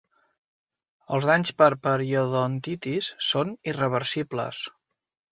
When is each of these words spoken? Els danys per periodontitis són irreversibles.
Els 1.17 1.25
danys 1.29 1.51
per 1.59 1.67
periodontitis 1.87 3.09
són 3.27 3.51
irreversibles. 3.73 4.63